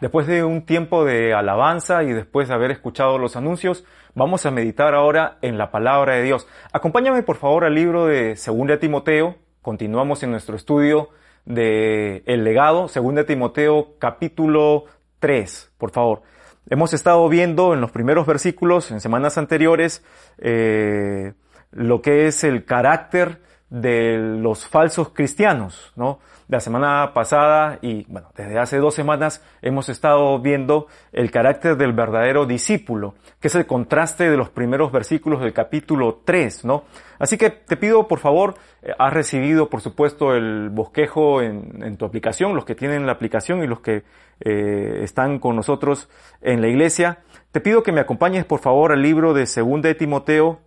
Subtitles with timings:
[0.00, 4.50] Después de un tiempo de alabanza y después de haber escuchado los anuncios, vamos a
[4.50, 6.48] meditar ahora en la palabra de Dios.
[6.72, 9.36] Acompáñame por favor al libro de 2 Timoteo.
[9.60, 11.10] Continuamos en nuestro estudio
[11.44, 14.86] de El legado, 2 Timoteo capítulo
[15.18, 16.22] 3, por favor.
[16.70, 20.02] Hemos estado viendo en los primeros versículos, en semanas anteriores,
[20.38, 21.34] eh,
[21.72, 26.20] lo que es el carácter de los falsos cristianos, ¿no?
[26.50, 31.92] La semana pasada y bueno, desde hace dos semanas hemos estado viendo el carácter del
[31.92, 36.82] verdadero discípulo, que es el contraste de los primeros versículos del capítulo 3, ¿no?
[37.20, 42.04] Así que te pido, por favor, eh, has recibido, por supuesto, el bosquejo en, tu
[42.04, 44.02] aplicación, los que tienen la aplicación y los que
[44.40, 46.08] eh, están con nosotros
[46.40, 47.20] en la iglesia.
[47.52, 50.58] Te pido que me acompañes, por favor, al libro de Segunda de Timoteo.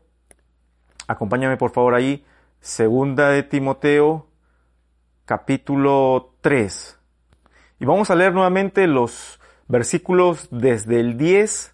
[1.09, 2.23] Acompáñame, por favor, ahí
[2.61, 4.27] Segunda de Timoteo,
[5.25, 6.99] capítulo 3.
[7.79, 11.73] Y vamos a leer nuevamente los versículos desde el 10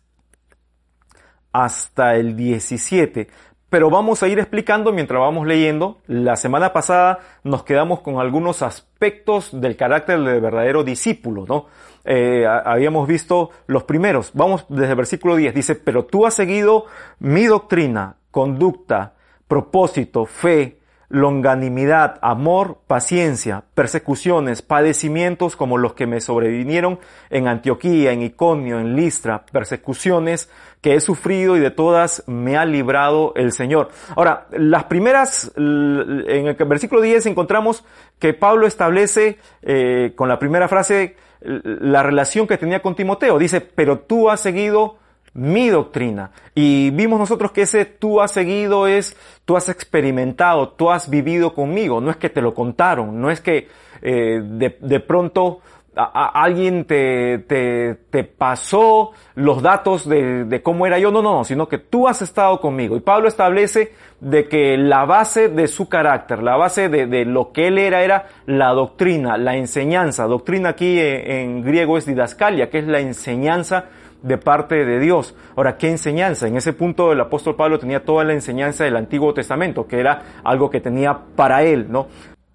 [1.52, 3.28] hasta el 17.
[3.70, 6.00] Pero vamos a ir explicando mientras vamos leyendo.
[6.08, 11.68] La semana pasada nos quedamos con algunos aspectos del carácter del verdadero discípulo, ¿no?
[12.04, 14.32] Eh, habíamos visto los primeros.
[14.34, 15.54] Vamos desde el versículo 10.
[15.54, 16.86] Dice, pero tú has seguido
[17.20, 19.14] mi doctrina, conducta,
[19.48, 20.79] propósito, fe,
[21.10, 27.00] longanimidad, amor, paciencia, persecuciones, padecimientos como los que me sobrevinieron
[27.32, 30.50] en Antioquía, en Iconio, en Listra, persecuciones
[30.82, 33.90] que he sufrido y de todas me ha librado el Señor.
[34.16, 37.84] Ahora, las primeras, en el versículo 10 encontramos
[38.20, 43.40] que Pablo establece eh, con la primera frase la relación que tenía con Timoteo.
[43.40, 44.99] Dice, pero tú has seguido
[45.40, 46.32] mi doctrina.
[46.54, 51.54] Y vimos nosotros que ese tú has seguido es, tú has experimentado, tú has vivido
[51.54, 52.02] conmigo.
[52.02, 53.68] No es que te lo contaron, no es que
[54.02, 55.62] eh, de, de, pronto
[55.96, 61.10] a, alguien te, te, te, pasó los datos de, de, cómo era yo.
[61.10, 62.98] No, no, no, sino que tú has estado conmigo.
[62.98, 67.54] Y Pablo establece de que la base de su carácter, la base de, de lo
[67.54, 70.26] que él era, era la doctrina, la enseñanza.
[70.26, 73.86] Doctrina aquí en, en griego es didascalia, que es la enseñanza
[74.22, 75.36] de parte de Dios.
[75.56, 76.48] Ahora, ¿qué enseñanza?
[76.48, 80.22] En ese punto el apóstol Pablo tenía toda la enseñanza del Antiguo Testamento, que era
[80.44, 82.08] algo que tenía para él, ¿no?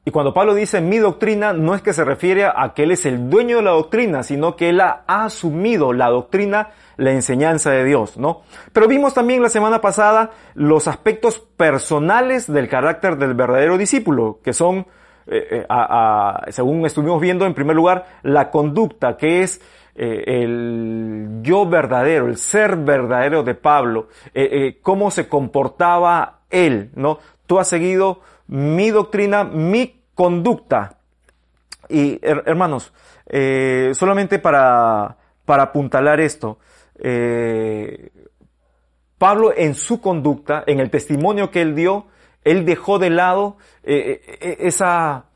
[0.07, 3.07] Y cuando Pablo dice mi doctrina, no es que se refiere a que él es
[3.07, 7.85] el dueño de la doctrina, sino que él ha asumido la doctrina, la enseñanza de
[7.85, 8.43] Dios, ¿no?
[8.75, 14.53] Pero vimos también la semana pasada los aspectos personales del carácter del verdadero discípulo, que
[14.53, 14.87] son,
[15.27, 19.63] eh, eh, según estuvimos viendo, en primer lugar, la conducta, que es
[19.97, 26.91] eh, el yo verdadero, el ser verdadero de Pablo, eh, eh, cómo se comportaba él,
[26.97, 27.21] ¿no?
[27.47, 30.99] Tú has seguido mi doctrina, mi conducta.
[31.89, 32.93] Y hermanos,
[33.93, 36.59] solamente para, para apuntalar esto,
[39.19, 42.07] Pablo en su conducta, en el testimonio que él dio,
[42.43, 45.27] él dejó de lado esa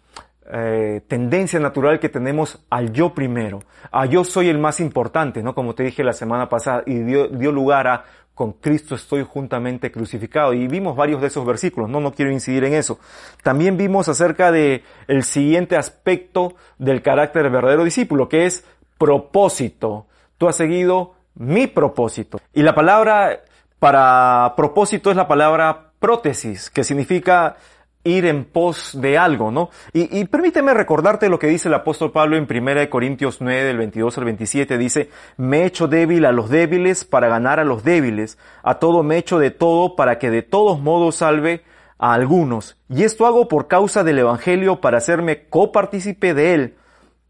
[0.51, 3.61] eh, tendencia natural que tenemos al yo primero,
[3.91, 5.55] a yo soy el más importante, ¿no?
[5.55, 8.05] Como te dije la semana pasada, y dio, dio lugar a
[8.39, 10.53] con Cristo estoy juntamente crucificado.
[10.53, 13.01] Y vimos varios de esos versículos, no, no quiero incidir en eso.
[13.43, 18.65] También vimos acerca de el siguiente aspecto del carácter del verdadero discípulo, que es
[18.97, 20.07] propósito.
[20.39, 22.39] Tú has seguido mi propósito.
[22.55, 23.41] Y la palabra
[23.81, 27.57] para propósito es la palabra prótesis, que significa
[28.05, 29.71] ir en pos de algo, ¿no?
[29.93, 34.19] Y, permíteme recordarte lo que dice el apóstol Pablo en 1 Corintios 9, del 22
[34.19, 38.39] al 27, dice, me he hecho débil a los débiles para ganar a los débiles,
[38.63, 41.65] a todo me he hecho de todo para que de todos modos salve
[41.99, 42.77] a algunos.
[42.89, 46.75] Y esto hago por causa del Evangelio para hacerme copartícipe de él.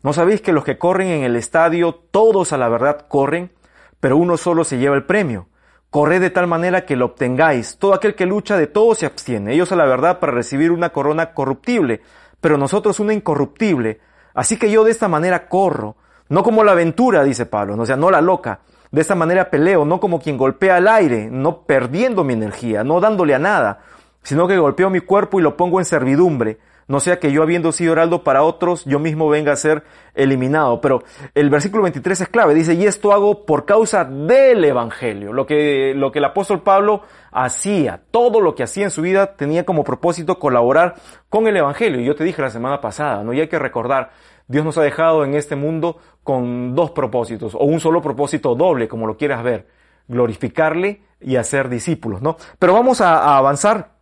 [0.02, 3.50] ¿No sabéis que los que corren en el estadio, todos a la verdad corren,
[3.98, 5.48] pero uno solo se lleva el premio?
[5.90, 7.78] Corred de tal manera que lo obtengáis.
[7.78, 9.54] Todo aquel que lucha de todo se abstiene.
[9.54, 12.02] Ellos a la verdad para recibir una corona corruptible,
[12.40, 14.00] pero nosotros una incorruptible.
[14.34, 15.96] Así que yo de esta manera corro.
[16.28, 18.60] No como la aventura, dice Pablo, o sea, no la loca.
[18.90, 23.00] De esta manera peleo, no como quien golpea el aire, no perdiendo mi energía, no
[23.00, 23.80] dándole a nada,
[24.22, 26.58] sino que golpeo mi cuerpo y lo pongo en servidumbre,
[26.88, 30.80] no sea que yo habiendo sido heraldo para otros, yo mismo venga a ser eliminado.
[30.80, 31.02] Pero
[31.34, 35.34] el versículo 23 es clave, dice, y esto hago por causa del Evangelio.
[35.34, 39.36] Lo que, lo que el apóstol Pablo hacía, todo lo que hacía en su vida
[39.36, 40.94] tenía como propósito colaborar
[41.28, 42.00] con el Evangelio.
[42.00, 43.34] Y yo te dije la semana pasada, ¿no?
[43.34, 44.10] Y hay que recordar,
[44.46, 48.88] Dios nos ha dejado en este mundo con dos propósitos, o un solo propósito doble,
[48.88, 49.68] como lo quieras ver,
[50.08, 52.38] glorificarle y hacer discípulos, ¿no?
[52.58, 53.97] Pero vamos a avanzar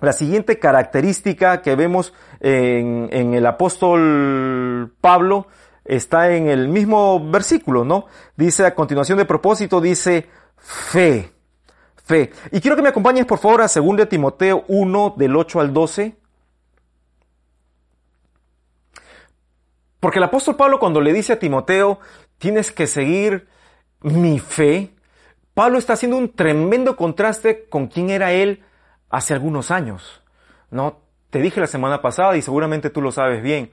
[0.00, 5.46] la siguiente característica que vemos en, el apóstol Pablo
[5.84, 8.06] está en el mismo versículo, ¿no?
[8.36, 11.32] Dice a continuación de propósito, dice fe,
[12.04, 12.30] fe.
[12.52, 15.72] Y quiero que me acompañes por favor a 2 de Timoteo 1 del 8 al
[15.72, 16.16] 12.
[19.98, 22.00] Porque el apóstol Pablo cuando le dice a Timoteo,
[22.38, 23.48] tienes que seguir
[24.02, 24.94] mi fe,
[25.54, 28.62] Pablo está haciendo un tremendo contraste con quién era él
[29.16, 30.22] hace algunos años.
[30.70, 30.98] No,
[31.30, 33.72] te dije la semana pasada y seguramente tú lo sabes bien.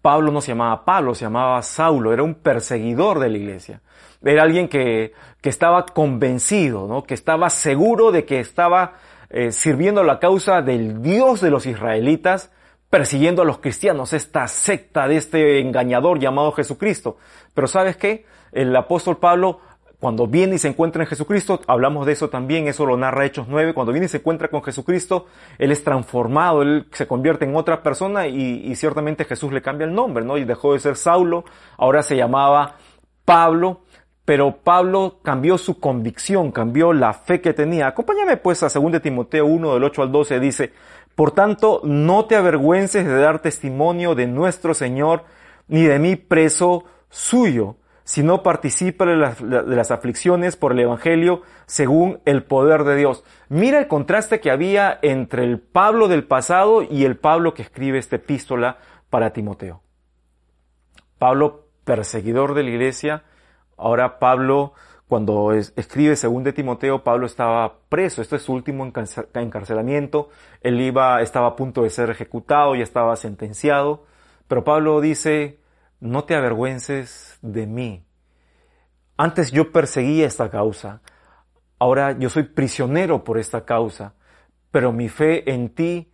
[0.00, 3.80] Pablo no se llamaba Pablo, se llamaba Saulo, era un perseguidor de la iglesia.
[4.22, 7.02] Era alguien que, que estaba convencido, ¿no?
[7.02, 8.94] que estaba seguro de que estaba
[9.30, 12.52] eh, sirviendo la causa del Dios de los israelitas,
[12.88, 17.16] persiguiendo a los cristianos, esta secta de este engañador llamado Jesucristo.
[17.52, 18.26] Pero sabes qué?
[18.52, 19.60] El apóstol Pablo
[20.04, 23.46] cuando viene y se encuentra en Jesucristo, hablamos de eso también, eso lo narra Hechos
[23.48, 27.56] 9, cuando viene y se encuentra con Jesucristo, Él es transformado, Él se convierte en
[27.56, 30.36] otra persona y, ciertamente Jesús le cambia el nombre, ¿no?
[30.36, 31.46] Y dejó de ser Saulo,
[31.78, 32.76] ahora se llamaba
[33.24, 33.80] Pablo,
[34.26, 37.86] pero Pablo cambió su convicción, cambió la fe que tenía.
[37.86, 40.72] Acompáñame pues a 2 Timoteo 1 del 8 al 12, dice,
[41.14, 45.24] por tanto, no te avergüences de dar testimonio de nuestro Señor,
[45.66, 51.42] ni de mí preso suyo, sino participa de las, de las, aflicciones por el Evangelio
[51.66, 53.24] según el poder de Dios.
[53.48, 57.98] Mira el contraste que había entre el Pablo del pasado y el Pablo que escribe
[57.98, 58.78] esta epístola
[59.08, 59.80] para Timoteo.
[61.18, 63.24] Pablo, perseguidor de la iglesia,
[63.78, 64.74] ahora Pablo,
[65.08, 70.28] cuando escribe según de Timoteo, Pablo estaba preso, esto es su último encarcelamiento,
[70.60, 74.04] él iba, estaba a punto de ser ejecutado, y estaba sentenciado,
[74.48, 75.58] pero Pablo dice,
[76.04, 78.04] no te avergüences de mí.
[79.16, 81.00] Antes yo perseguía esta causa,
[81.78, 84.12] ahora yo soy prisionero por esta causa,
[84.70, 86.12] pero mi fe en ti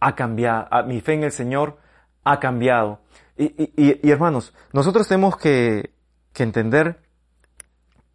[0.00, 1.78] ha cambiado, ah, mi fe en el Señor
[2.24, 3.00] ha cambiado.
[3.38, 5.94] Y, hermanos, nosotros tenemos que,
[6.34, 7.00] que entender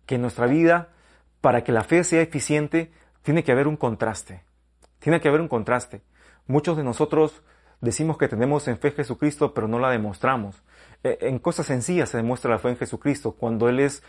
[0.05, 0.89] que en nuestra vida,
[1.41, 2.91] para que la fe sea eficiente,
[3.23, 4.43] tiene que haber un contraste.
[4.99, 6.03] Tiene que haber un contraste.
[6.45, 7.41] Muchos de nosotros
[7.81, 10.61] decimos que tenemos en fe Jesucristo, pero no la demostramos.
[11.03, 14.03] Eh, en cosas sencillas se demuestra la fe en Jesucristo, cuando Él es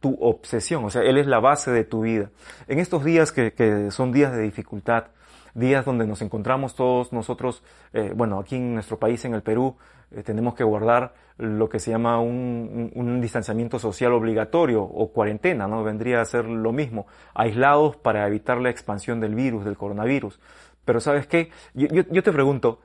[0.00, 2.30] tu obsesión, o sea, Él es la base de tu vida.
[2.68, 5.06] En estos días que, son días de dificultad,
[5.54, 7.62] días donde nos encontramos todos nosotros,
[7.92, 9.76] eh, bueno, aquí en nuestro país, en el Perú,
[10.10, 15.82] eh, tenemos que guardar lo que se llama un, distanciamiento social obligatorio o cuarentena, ¿no?
[15.82, 20.38] Vendría a ser lo mismo, aislados para evitar la expansión del virus, del coronavirus.
[20.84, 21.50] Pero ¿sabes qué?
[21.72, 22.80] Yo, yo, te pregunto,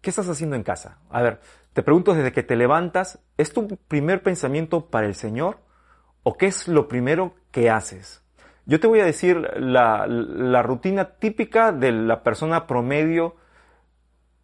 [0.00, 0.98] ¿qué estás haciendo en casa?
[1.08, 1.40] A ver,
[1.74, 5.58] te pregunto desde que te levantas, ¿es tu primer pensamiento para el Señor?
[6.22, 8.22] ¿O qué es lo primero que haces?
[8.64, 10.06] Yo te voy a decir la,
[10.62, 13.36] rutina típica de la persona promedio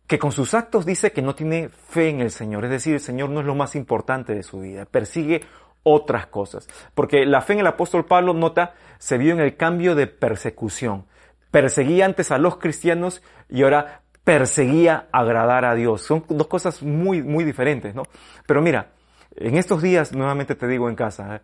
[0.06, 2.65] que con sus actos dice que no tiene fe en el Señor.
[2.65, 4.85] Es decir, el Señor no es lo más importante de su vida.
[4.85, 5.43] Persigue
[5.85, 6.69] otras cosas.
[6.94, 11.07] Porque la fe en el apóstol Pablo, nota, se vio en el cambio de persecución
[11.50, 16.03] perseguía antes a los cristianos y ahora perseguía agradar a Dios.
[16.03, 18.03] Son dos cosas muy, muy diferentes, ¿no?
[18.47, 18.93] Pero mira,
[19.37, 21.41] en estos días, nuevamente te digo en casa, ¿eh?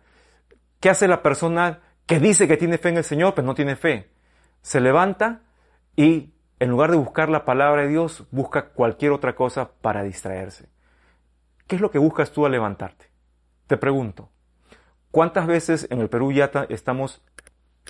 [0.79, 3.75] ¿qué hace la persona que dice que tiene fe en el Señor, pero no tiene
[3.75, 4.09] fe?
[4.61, 5.41] Se levanta
[5.95, 10.69] y en lugar de buscar la palabra de Dios, busca cualquier otra cosa para distraerse.
[11.67, 13.05] ¿Qué es lo que buscas tú al levantarte?
[13.67, 14.29] Te pregunto,
[15.11, 17.21] ¿cuántas veces en el Perú ya estamos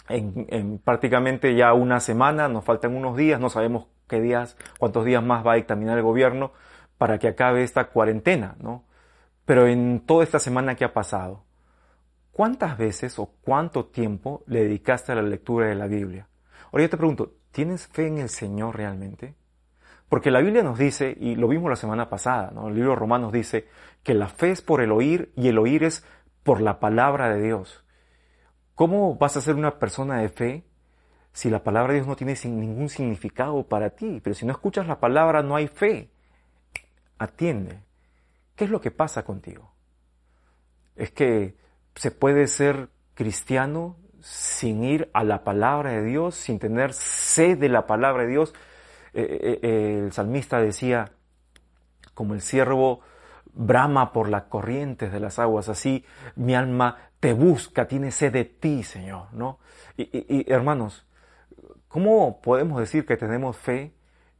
[0.09, 5.23] en, prácticamente ya una semana, nos faltan unos días, no sabemos qué días, cuántos días
[5.23, 6.51] más va a dictaminar el gobierno
[6.97, 8.83] para que acabe esta cuarentena, ¿no?
[9.45, 11.43] Pero en toda esta semana que ha pasado,
[12.31, 16.27] ¿cuántas veces o cuánto tiempo le dedicaste a la lectura de la Biblia?
[16.71, 19.35] Ahora yo te pregunto, ¿tienes fe en el Señor realmente?
[20.09, 22.69] Porque la Biblia nos dice, y lo vimos la semana pasada, ¿no?
[22.69, 23.67] el libro de Romanos dice
[24.03, 26.05] que la fe es por el oír y el oír es
[26.43, 27.83] por la palabra de Dios.
[28.77, 30.63] ¿Cómo vas a ser una persona de fe
[31.34, 34.22] si la palabra de Dios no tiene ningún significado para ti?
[34.24, 36.12] Pero si no escuchas la palabra no hay fe.
[37.17, 37.79] Atiende.
[38.55, 39.74] ¿Qué es lo que pasa contigo?
[40.96, 41.57] Es que
[41.96, 47.69] se puede ser cristiano sin ir a la palabra de Dios, sin tener sed de
[47.69, 48.53] la palabra de Dios.
[49.15, 51.13] eh, eh, el salmista decía,
[52.13, 53.00] como el siervo
[53.53, 56.05] brama por las corrientes de las aguas, así
[56.36, 59.59] mi alma te busca, tiene sed de ti, Señor, ¿no?
[59.97, 61.05] Y, hermanos,
[61.88, 63.93] ¿cómo podemos decir que tenemos fe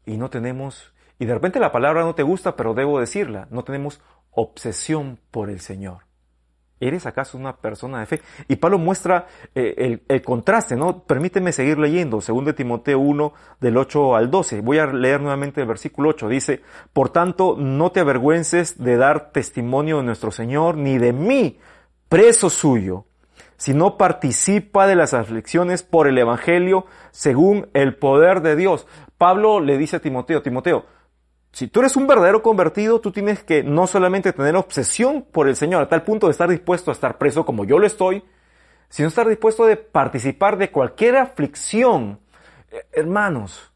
[0.05, 3.63] y no tenemos, y de repente la palabra no te gusta, pero debo decirla, no
[3.63, 6.07] tenemos obsesión por el Señor?
[6.79, 8.22] ¿Eres acaso una persona de fe?
[8.48, 11.03] Y Pablo muestra eh, el, contraste, ¿no?
[11.05, 14.62] Permíteme seguir leyendo, según de Timoteo 1, del 8 al 12.
[14.62, 16.29] Voy a leer nuevamente el versículo 8.
[16.29, 16.62] Dice,
[16.93, 21.57] Por tanto, no te avergüences de dar testimonio de nuestro Señor, ni de mí,
[22.09, 23.05] preso suyo,
[23.57, 28.87] sino participa de las aflicciones por el Evangelio según el poder de Dios.
[29.17, 30.85] Pablo le dice a Timoteo, Timoteo,
[31.51, 35.55] si tú eres un verdadero convertido, tú tienes que no solamente tener obsesión por el
[35.55, 38.23] Señor a tal punto de estar dispuesto a estar preso como yo lo estoy,
[38.89, 42.19] sino estar dispuesto de participar de cualquier aflicción.
[42.69, 43.71] Eh, hermanos,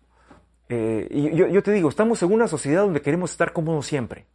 [0.70, 4.28] eh, yo, te digo, estamos en una sociedad donde queremos estar cómodos siempre.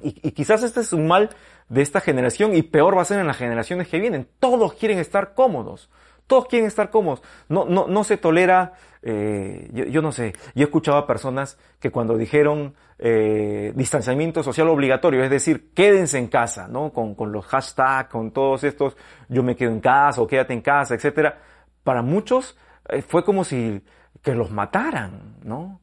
[0.00, 1.30] Y, y, quizás este es un mal
[1.68, 4.28] de esta generación y peor va a ser en las generaciones que vienen.
[4.38, 5.90] Todos quieren estar cómodos.
[6.26, 7.22] Todos quieren estar cómodos.
[7.48, 11.90] No, no, no se tolera, eh, yo, no sé, yo he escuchado a personas que
[11.90, 16.92] cuando dijeron eh, distanciamiento social obligatorio, es decir, quédense en casa, ¿no?
[16.92, 18.96] Con, con los hashtags, con todos estos,
[19.28, 21.38] yo me quedo en casa o quédate en casa, etcétera.
[21.82, 22.58] Para muchos
[22.88, 23.82] eh, fue como si
[24.22, 25.80] que los mataran, ¿no?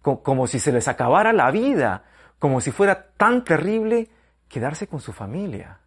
[0.00, 2.04] como si se les acabara la vida,
[2.38, 4.08] como si fuera tan terrible
[4.48, 5.80] quedarse con su familia.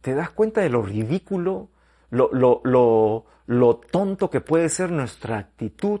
[0.00, 1.70] ¿Te das cuenta de lo ridículo
[2.10, 6.00] lo, lo, lo, lo tonto que puede ser nuestra actitud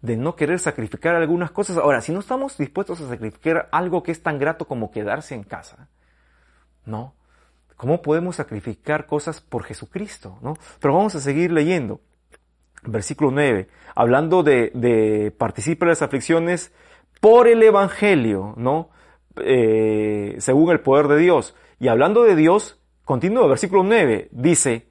[0.00, 1.76] de no querer sacrificar algunas cosas.
[1.78, 5.42] Ahora, si no estamos dispuestos a sacrificar algo que es tan grato como quedarse en
[5.42, 5.88] casa,
[6.84, 7.14] ¿no?
[7.76, 10.38] ¿Cómo podemos sacrificar cosas por Jesucristo?
[10.40, 10.56] ¿no?
[10.80, 12.00] Pero vamos a seguir leyendo.
[12.82, 13.68] Versículo 9.
[13.94, 16.72] Hablando de, de participar en las aflicciones
[17.20, 18.90] por el Evangelio, ¿no?
[19.42, 21.54] Eh, según el poder de Dios.
[21.78, 24.28] Y hablando de Dios, continúa, versículo 9.
[24.32, 24.88] Dice,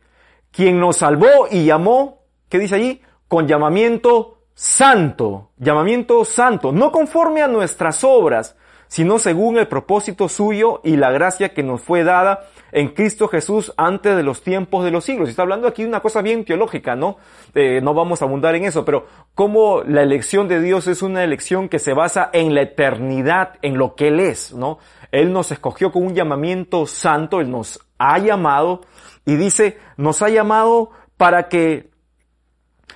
[0.52, 3.02] quien nos salvó y llamó, ¿qué dice allí?
[3.28, 8.56] Con llamamiento santo, llamamiento santo, no conforme a nuestras obras,
[8.88, 13.74] sino según el propósito suyo y la gracia que nos fue dada en Cristo Jesús
[13.78, 15.28] antes de los tiempos de los siglos.
[15.28, 17.18] Y está hablando aquí de una cosa bien teológica, ¿no?
[17.54, 21.24] Eh, no vamos a abundar en eso, pero cómo la elección de Dios es una
[21.24, 24.80] elección que se basa en la eternidad, en lo que Él es, ¿no?
[25.12, 28.82] Él nos escogió con un llamamiento santo, Él nos ha llamado
[29.26, 31.90] y dice, nos ha llamado para que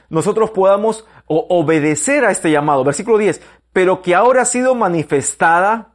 [0.10, 2.84] nosotros podamos obedecer a este llamado.
[2.84, 3.42] Versículo 10,
[3.74, 5.94] pero que ahora ha sido manifestada,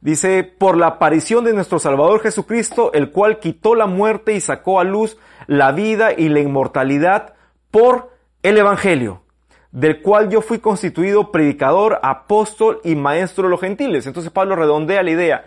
[0.00, 4.80] dice, por la aparición de nuestro Salvador Jesucristo, el cual quitó la muerte y sacó
[4.80, 7.34] a luz la vida y la inmortalidad
[7.70, 8.10] por
[8.42, 9.22] el Evangelio,
[9.70, 14.06] del cual yo fui constituido predicador, apóstol y maestro de los gentiles.
[14.06, 15.44] Entonces Pablo redondea la idea.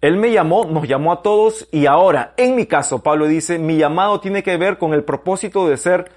[0.00, 3.76] Él me llamó, nos llamó a todos y ahora, en mi caso, Pablo dice, mi
[3.78, 6.12] llamado tiene que ver con el propósito de ser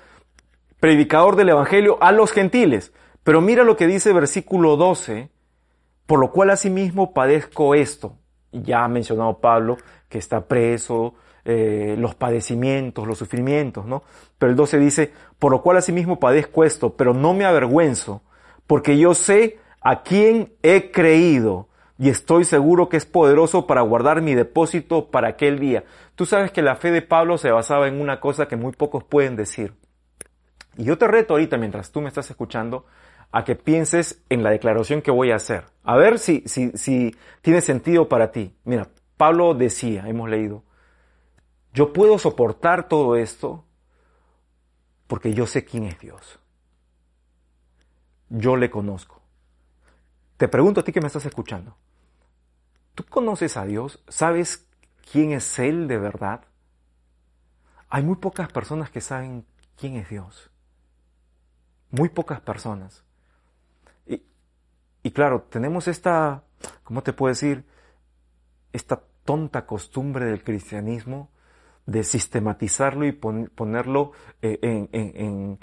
[0.79, 2.93] predicador del Evangelio a los gentiles.
[3.23, 5.29] Pero mira lo que dice versículo 12,
[6.05, 8.17] por lo cual asimismo padezco esto.
[8.51, 9.77] Ya ha mencionado Pablo
[10.09, 11.13] que está preso,
[11.45, 14.03] eh, los padecimientos, los sufrimientos, ¿no?
[14.37, 18.21] Pero el 12 dice, por lo cual asimismo padezco esto, pero no me avergüenzo,
[18.67, 24.21] porque yo sé a quién he creído y estoy seguro que es poderoso para guardar
[24.21, 25.83] mi depósito para aquel día.
[26.15, 29.03] Tú sabes que la fe de Pablo se basaba en una cosa que muy pocos
[29.03, 29.73] pueden decir.
[30.77, 32.85] Y yo te reto ahorita, mientras tú me estás escuchando,
[33.31, 35.65] a que pienses en la declaración que voy a hacer.
[35.83, 38.53] A ver si, si, tiene sentido para ti.
[38.65, 40.63] Mira, Pablo decía, hemos leído,
[41.73, 43.63] yo puedo soportar todo esto
[45.07, 46.39] porque yo sé quién es Dios.
[48.29, 49.21] Yo le conozco.
[50.37, 51.75] Te pregunto a ti que me estás escuchando.
[52.95, 54.03] ¿Tú conoces a Dios?
[54.07, 54.67] ¿Sabes
[55.11, 56.41] quién es Él de verdad?
[57.89, 59.45] Hay muy pocas personas que saben
[59.77, 60.49] quién es Dios.
[61.89, 63.03] Muy pocas personas.
[65.03, 66.43] Y, claro, tenemos esta,
[66.83, 67.65] ¿cómo te puedo decir?
[68.73, 71.29] Esta tonta costumbre del cristianismo
[71.85, 75.59] de sistematizarlo y ponerlo eh, en,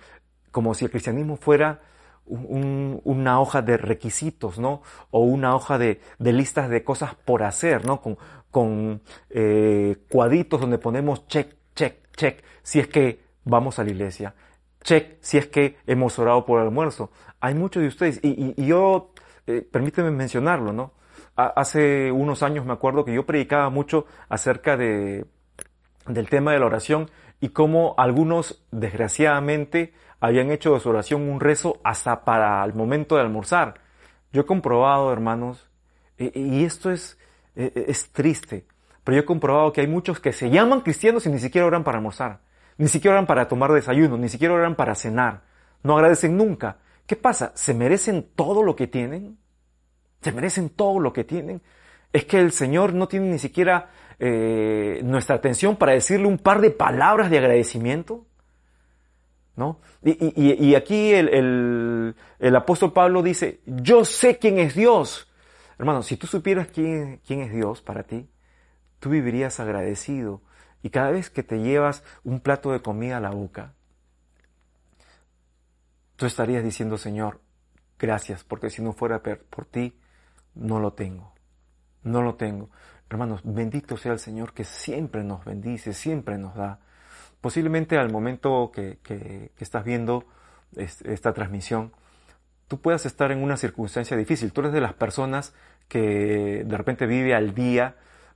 [0.51, 1.81] como si el cristianismo fuera
[2.27, 4.83] una hoja de requisitos, ¿no?
[5.11, 8.03] O una hoja de, listas de cosas por hacer, ¿no?
[8.51, 14.35] Con, eh, cuadritos donde ponemos check, check, check, si es que vamos a la iglesia.
[14.83, 17.11] Check, si es que hemos orado por el almuerzo.
[17.41, 19.13] Hay muchos de ustedes, y, yo,
[19.49, 20.93] eh, permíteme mencionarlo, ¿no?
[21.35, 25.25] hace unos años me acuerdo que yo predicaba mucho acerca de,
[26.07, 31.41] del tema de la oración y cómo algunos, desgraciadamente, habían hecho de su oración un
[31.41, 33.77] rezo hasta para el momento de almorzar.
[34.33, 35.71] Yo he comprobado, hermanos,
[36.19, 37.19] y esto es,
[37.55, 38.67] es triste,
[39.03, 41.85] pero yo he comprobado que hay muchos que se llaman cristianos y ni siquiera oran
[41.85, 42.41] para almorzar,
[42.77, 45.43] ni siquiera oran para tomar desayuno, ni siquiera oran para cenar,
[45.83, 46.79] no agradecen nunca.
[47.09, 47.53] ¿Qué pasa?
[47.55, 49.39] ¿Se merecen todo lo que tienen?
[50.21, 51.63] ¿Se merecen todo lo que tienen?
[52.13, 53.89] Es que el Señor no tiene ni siquiera
[54.19, 58.27] eh, nuestra atención para decirle un par de palabras de agradecimiento.
[59.57, 59.81] ¿No?
[60.05, 62.15] Y, aquí el,
[62.55, 65.33] apóstol Pablo dice, yo sé quién es Dios.
[65.79, 68.29] Hermano, si tú supieras quién, quién es Dios para ti,
[69.01, 70.43] tú vivirías agradecido.
[70.83, 73.73] Y cada vez que te llevas un plato de comida a la boca,
[76.19, 77.41] tú estarías diciendo, Señor,
[77.97, 79.97] gracias, porque si no fuera por ti,
[80.57, 81.33] no lo tengo.
[82.03, 82.71] No lo tengo.
[83.09, 86.81] Hermanos, bendito sea el Señor que siempre nos bendice, siempre nos da.
[87.41, 90.25] Posiblemente al momento que, estás viendo
[90.77, 91.93] esta transmisión,
[92.67, 94.53] tú puedas estar en una circunstancia difícil.
[94.53, 95.55] Tú eres de las personas
[95.87, 97.95] que de repente vive al día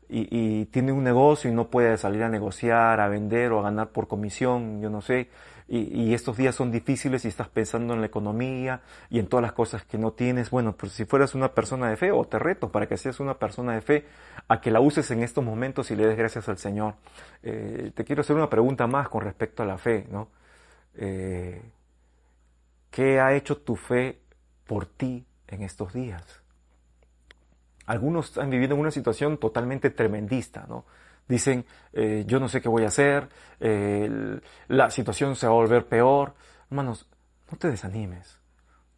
[0.09, 3.89] y, tiene un negocio y no puede salir a negociar, a vender o a ganar
[3.89, 5.31] por comisión, yo no sé,
[5.69, 9.53] y, estos días son difíciles y estás pensando en la economía y en todas las
[9.53, 12.71] cosas que no tienes, bueno, pues si fueras una persona de fe, o te reto
[12.71, 14.07] para que seas una persona de fe,
[14.49, 16.95] a que la uses en estos momentos y le des gracias al Señor.
[17.43, 20.29] Eh, te quiero hacer una pregunta más con respecto a la fe, ¿no?
[20.95, 21.63] Eh,
[22.91, 24.21] ¿Qué ha hecho tu fe
[24.67, 26.43] por ti en estos días?
[27.87, 30.85] Algunos han vivido en una situación totalmente tremendista, ¿no?
[31.29, 33.29] Dicen, eh, yo no sé qué voy a hacer,
[33.61, 36.35] eh, la situación se va a volver peor.
[36.71, 37.09] Hermanos,
[37.51, 38.39] no te desanimes,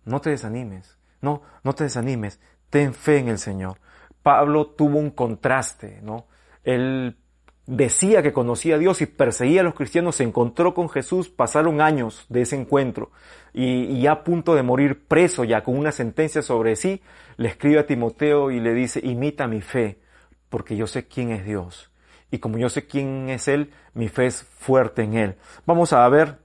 [0.05, 2.41] no te desanimes, no, no te desanimes,
[2.71, 3.79] ten fe en el Señor.
[4.23, 6.27] Pablo tuvo un contraste, ¿no?
[6.63, 7.17] Él
[7.67, 11.81] decía que conocía a Dios y perseguía a los cristianos, se encontró con Jesús, pasaron
[11.81, 13.11] años de ese encuentro
[13.53, 17.03] y, y, ya a punto de morir preso, ya con una sentencia sobre sí,
[17.37, 19.99] le escribe a Timoteo y le dice, imita mi fe,
[20.51, 21.91] porque yo sé quién es Dios
[22.35, 25.37] y como yo sé quién es Él, mi fe es fuerte en Él.
[25.67, 26.39] Vamos a ver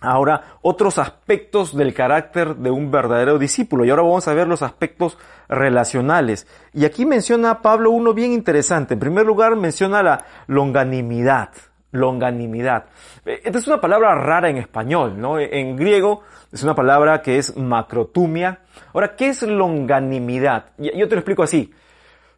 [0.00, 4.62] ahora otros aspectos del carácter de un verdadero discípulo y ahora vamos a ver los
[4.62, 5.18] aspectos
[5.48, 6.46] relacionales.
[6.72, 8.94] Y aquí menciona Pablo uno bien interesante.
[8.94, 11.50] En primer lugar menciona la longanimidad.
[11.90, 12.84] Longanimidad.
[13.26, 15.40] Eh, esta es una palabra rara en español, ¿no?
[15.40, 18.60] En griego es una palabra que es macrotumia.
[18.94, 20.66] Ahora, ¿qué es longanimidad?
[20.78, 21.74] Yo te lo explico así.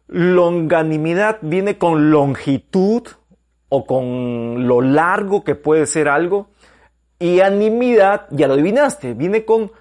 [0.07, 3.03] Longanimidad viene con longitud
[3.69, 6.49] o con lo largo que puede ser algo.
[7.19, 9.71] Y animidad, ya lo adivinaste, viene con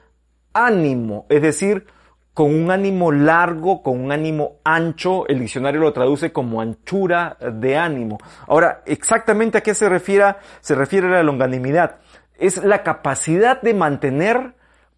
[0.53, 1.87] ánimo, es decir,
[2.35, 7.77] con un ánimo largo, con un ánimo ancho, el diccionario lo traduce como anchura de
[7.77, 8.19] ánimo.
[8.47, 11.99] Ahora, exactamente a qué se refiere, se refiere la longanimidad.
[12.39, 14.55] Es la capacidad de mantener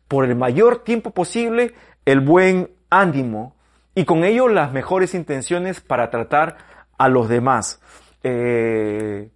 [0.07, 3.57] por el mayor tiempo posible el buen ánimo,
[3.95, 6.57] y con ello las mejores intenciones para tratar
[6.99, 7.81] a los demás.
[8.23, 9.31] Eh,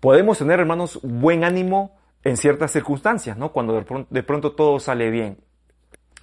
[0.00, 3.52] podemos tener, hermanos, buen ánimo en ciertas circunstancias, ¿no?
[3.52, 3.74] Cuando
[4.10, 5.38] de pronto, todo sale bien.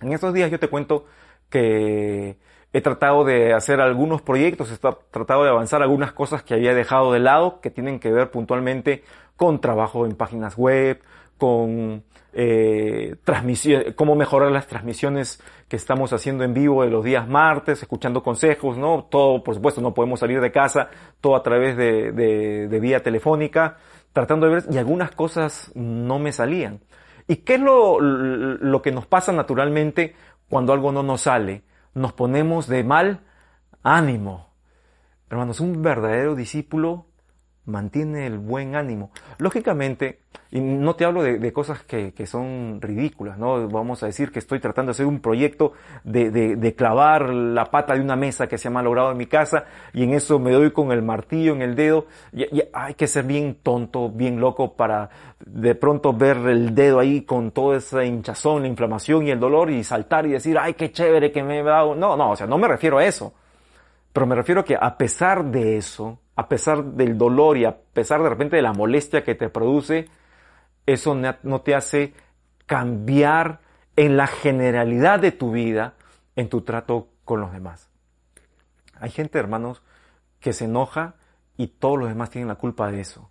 [0.02, 1.06] En estos días yo te cuento
[1.50, 2.38] que
[2.74, 7.12] he tratado de hacer algunos proyectos, he tratado de avanzar algunas cosas que había dejado
[7.12, 9.04] de lado, que tienen que ver puntualmente
[9.36, 11.02] con trabajo en páginas web,
[11.41, 13.15] con eh,
[13.95, 18.77] cómo mejorar las transmisiones que estamos haciendo en vivo de los días martes, escuchando consejos,
[18.77, 19.06] ¿no?
[19.06, 23.77] Todo, por supuesto, no podemos salir de casa, todo a través de, de, vía telefónica,
[24.13, 26.82] tratando de ver, y algunas cosas no me salían.
[27.27, 30.13] ¿Y qué es lo, lo que nos pasa naturalmente
[30.47, 31.63] cuando algo no nos sale?
[31.95, 33.21] Nos ponemos de mal
[33.82, 34.51] ánimo.
[35.27, 37.08] Hermanos, un verdadero discípulo
[37.65, 39.12] mantiene el buen ánimo.
[39.38, 40.19] Lógicamente,
[40.50, 43.67] y no te hablo de, cosas que, son ridículas, ¿no?
[43.69, 48.02] Vamos a decir que estoy tratando de hacer un proyecto de, clavar la pata de
[48.02, 50.91] una mesa que se ha malogrado en mi casa y en eso me doy con
[50.91, 52.08] el martillo en el dedo.
[52.34, 55.10] Y, hay que ser bien tonto, bien loco para
[55.45, 59.69] de pronto ver el dedo ahí con toda esa hinchazón, la inflamación y el dolor
[59.69, 61.95] y saltar y decir, ay, qué chévere que me he dado.
[61.95, 63.34] No, no, o sea, no me refiero a eso.
[64.12, 67.78] Pero me refiero a que a pesar de eso, a pesar del dolor y a
[67.78, 70.08] pesar de repente de la molestia que te produce,
[70.86, 72.13] eso no te hace
[72.65, 73.62] cambiar
[73.96, 75.96] en la generalidad de tu vida,
[76.36, 77.89] en tu trato con los demás.
[79.00, 79.82] Hay gente, hermanos,
[80.39, 81.15] que se enoja
[81.58, 83.30] y todos los demás tienen la culpa de eso.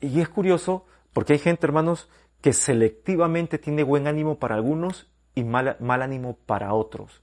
[0.00, 2.08] Y es curioso porque hay gente, hermanos,
[2.40, 7.22] que selectivamente tiene buen ánimo para algunos y mal, ánimo para otros.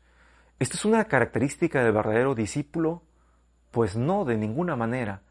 [0.60, 3.04] ¿Esto es una característica del verdadero discípulo?
[3.72, 5.22] Pues no, de ninguna manera.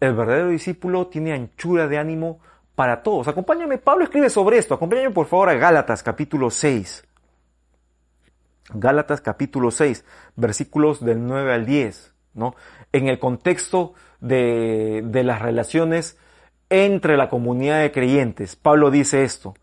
[0.00, 2.40] el verdadero discípulo tiene anchura de ánimo
[2.74, 3.26] para todos.
[3.26, 4.74] Acompáñame, Pablo escribe sobre esto.
[4.74, 7.04] Acompáñame por favor a Gálatas capítulo 6.
[8.74, 10.04] Gálatas capítulo 6,
[10.36, 12.54] versículos del 9 al 10, ¿no?
[12.92, 16.18] En el contexto de, de las relaciones
[16.68, 18.56] entre la comunidad de creyentes.
[18.56, 19.54] Pablo dice esto,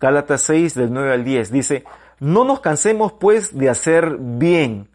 [0.00, 1.84] Gálatas 6 del 9 al 10, dice,
[2.20, 4.88] no nos cansemos pues de hacer bien,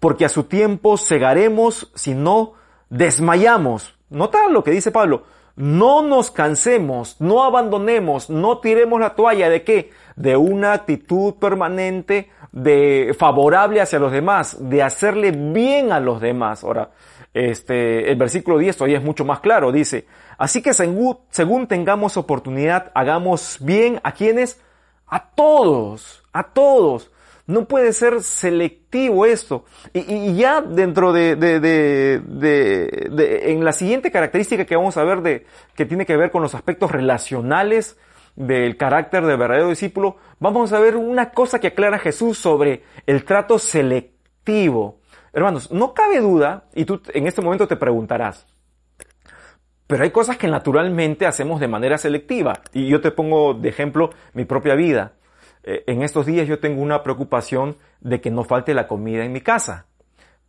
[0.00, 2.54] porque a su tiempo cegaremos si no
[2.90, 3.96] desmayamos.
[4.10, 5.24] Nota lo que dice Pablo,
[5.56, 9.90] no nos cansemos, no abandonemos, no tiremos la toalla de qué?
[10.14, 16.62] De una actitud permanente de favorable hacia los demás, de hacerle bien a los demás.
[16.62, 16.90] Ahora,
[17.34, 20.06] este, el versículo 10 todavía es mucho más claro, dice,
[20.38, 24.60] así que según, según tengamos oportunidad, hagamos bien a quienes,
[25.08, 27.10] a todos, a todos.
[27.48, 29.64] No puede ser selectivo esto.
[29.94, 35.22] Y, ya dentro de, de, de, de, en la siguiente característica que vamos a ver
[35.22, 37.98] de, que tiene que ver con los aspectos relacionales
[38.36, 43.24] del carácter del verdadero discípulo, vamos a ver una cosa que aclara Jesús sobre el
[43.24, 45.00] trato selectivo.
[45.32, 48.46] Hermanos, no cabe duda, y tú en este momento te preguntarás,
[49.86, 52.60] pero hay cosas que naturalmente hacemos de manera selectiva.
[52.74, 55.14] Y yo te pongo de ejemplo mi propia vida.
[55.70, 59.32] Eh, en estos días yo tengo una preocupación de que no falte la comida en
[59.32, 59.84] mi casa,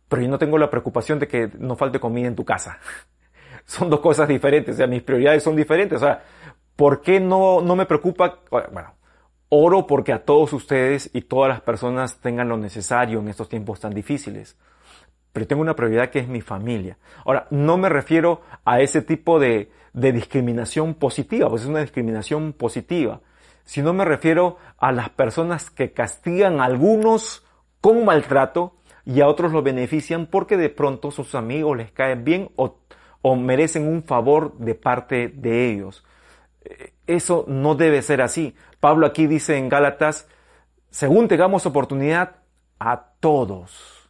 [0.08, 2.78] pero yo no tengo la preocupación de que no falte comida en tu casa.
[3.66, 5.98] Son dos cosas diferentes, o sea, mis prioridades son diferentes.
[5.98, 6.24] O sea,
[6.74, 8.40] ¿por qué no, no me preocupa?
[8.50, 8.94] Bueno,
[9.50, 13.78] oro porque a todos ustedes y todas las personas tengan lo necesario en estos tiempos
[13.78, 14.56] tan difíciles.
[15.32, 16.96] Pero tengo una prioridad que es mi familia.
[17.26, 22.54] Ahora, no me refiero a ese tipo de, de discriminación positiva, pues es una discriminación
[22.54, 23.20] positiva
[23.70, 27.44] sino me refiero a las personas que castigan a algunos
[27.80, 32.50] con maltrato y a otros lo benefician porque de pronto sus amigos les caen bien
[32.56, 32.76] o,
[33.36, 36.04] merecen un favor de parte de ellos.
[36.64, 38.54] Eh, eso no debe ser así.
[38.80, 40.26] Pablo aquí dice en Gálatas,
[40.90, 42.36] según tengamos oportunidad,
[42.78, 44.08] a todos.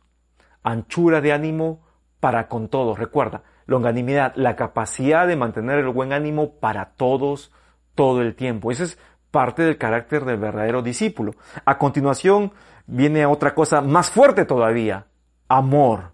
[0.63, 1.81] Anchura de ánimo
[2.21, 2.99] para con todos.
[2.99, 7.53] Recuerda, longanimidad, la capacidad de mantener el buen ánimo para todos
[7.95, 8.71] todo el tiempo.
[8.71, 8.99] Ese es
[9.31, 11.33] parte del carácter del verdadero discípulo.
[11.65, 12.53] A continuación
[12.87, 15.07] viene otra cosa más fuerte todavía,
[15.49, 16.13] amor.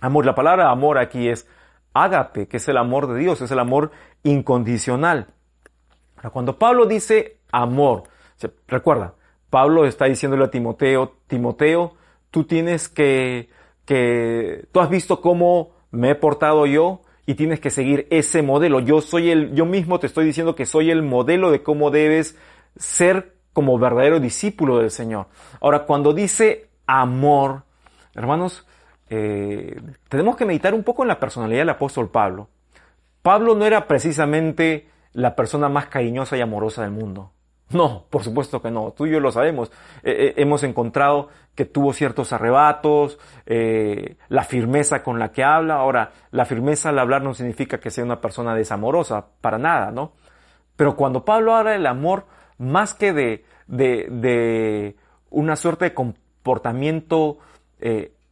[0.00, 1.48] Amor, la palabra amor aquí es
[1.94, 3.92] ágape, que es el amor de Dios, es el amor
[4.22, 5.28] incondicional.
[6.32, 8.04] cuando Pablo dice amor,
[8.66, 9.14] recuerda,
[9.50, 11.94] Pablo está diciéndole a Timoteo, Timoteo,
[12.30, 13.48] tú tienes que,
[13.84, 18.80] que, tú has visto cómo me he portado yo, y tienes que seguir ese modelo.
[18.80, 22.36] Yo soy el, yo mismo te estoy diciendo que soy el modelo de cómo debes
[22.76, 25.28] ser como verdadero discípulo del Señor.
[25.60, 27.62] Ahora, cuando dice amor,
[28.14, 28.66] hermanos,
[29.08, 32.48] eh, tenemos que meditar un poco en la personalidad del apóstol Pablo.
[33.22, 37.30] Pablo no era precisamente la persona más cariñosa y amorosa del mundo.
[37.74, 38.92] No, por supuesto que no.
[38.92, 39.72] Tú y yo lo sabemos.
[40.04, 45.74] Eh, eh, hemos encontrado que tuvo ciertos arrebatos, eh, la firmeza con la que habla.
[45.74, 50.12] Ahora, la firmeza al hablar no significa que sea una persona desamorosa, para nada, ¿no?
[50.76, 52.26] Pero cuando Pablo habla del amor,
[52.58, 54.96] más que de, de, de
[55.30, 57.38] una suerte de comportamiento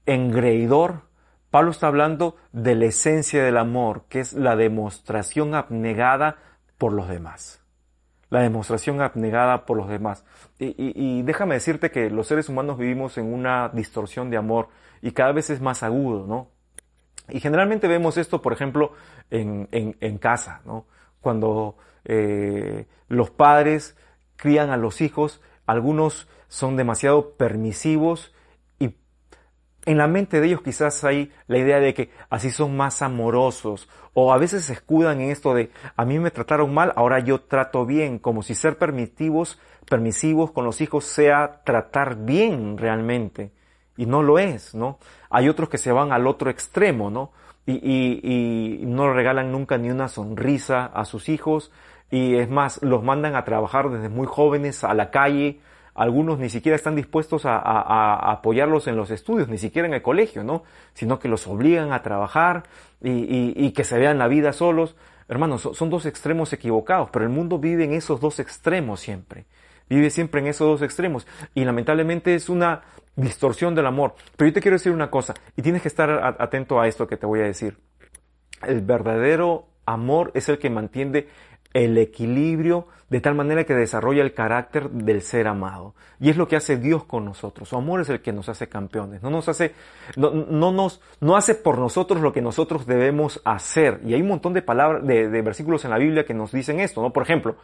[0.07, 1.03] engreidor,
[1.51, 6.39] Pablo está hablando de la esencia del amor, que es la demostración abnegada
[6.79, 7.62] por los demás
[8.33, 10.25] la demostración abnegada por los demás.
[10.59, 14.69] Y, déjame decirte que los seres humanos vivimos en una distorsión de amor
[15.03, 16.49] y cada vez es más agudo, ¿no?
[17.29, 18.95] Y generalmente vemos esto, por ejemplo,
[19.31, 20.87] en, en, casa, ¿no?
[21.21, 23.99] Cuando eh, los padres
[24.37, 28.32] crían a los hijos, algunos son demasiado permisivos
[29.85, 33.89] en la mente de ellos quizás hay la idea de que así son más amorosos
[34.15, 37.41] o a veces se escudan en esto de a mí me trataron mal, ahora yo
[37.41, 43.53] trato bien, como si ser permisivos, permisivos con los hijos sea tratar bien realmente
[43.97, 44.99] y no lo es, ¿no?
[45.31, 47.33] Hay otros que se van al otro extremo, ¿no?
[47.67, 51.71] Y, y, y no regalan nunca ni una sonrisa a sus hijos
[52.11, 55.61] y es más, los mandan a trabajar desde muy jóvenes a la calle,
[55.95, 60.43] algunos ni siquiera están dispuestos a, apoyarlos en los estudios, ni siquiera en el colegio,
[60.43, 60.63] ¿no?
[60.95, 62.65] Sino que los obligan a trabajar
[63.03, 64.97] y, que se vean la vida solos.
[65.29, 69.45] Hermanos, son dos extremos equivocados, pero el mundo vive en esos dos extremos siempre.
[69.89, 71.27] Vive siempre en esos dos extremos.
[71.55, 72.83] Y lamentablemente es una
[73.15, 74.15] distorsión del amor.
[74.37, 77.17] Pero yo te quiero decir una cosa, y tienes que estar atento a esto que
[77.17, 77.77] te voy a decir.
[78.63, 81.27] El verdadero amor es el que mantiene
[81.73, 85.95] el equilibrio de tal manera que desarrolla el carácter del ser amado.
[86.19, 87.69] Y es lo que hace Dios con nosotros.
[87.69, 89.23] Su amor es el que nos hace campeones.
[89.23, 89.75] No nos hace,
[90.17, 90.33] no,
[90.73, 94.01] nos, no hace por nosotros lo que nosotros debemos hacer.
[94.07, 97.03] Y hay un montón de palabras, de, versículos en la Biblia que nos dicen esto,
[97.03, 97.13] ¿no?
[97.13, 97.57] Por ejemplo,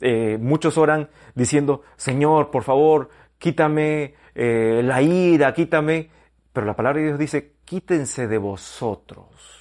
[0.00, 6.10] eh, muchos oran diciendo, Señor, por favor, quítame eh, la ira, quítame.
[6.52, 9.51] Pero la palabra de Dios dice, quítense de vosotros.